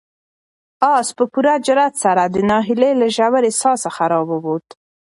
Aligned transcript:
آس 0.93 1.07
په 1.17 1.23
پوره 1.31 1.53
جرئت 1.65 1.93
سره 2.03 2.23
د 2.33 2.37
ناهیلۍ 2.49 2.93
له 3.01 3.07
ژورې 3.15 3.51
څاه 3.61 3.75
څخه 3.83 4.03
راووت. 4.11 4.67